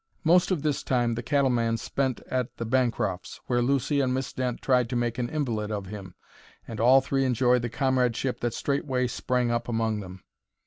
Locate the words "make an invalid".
4.95-5.71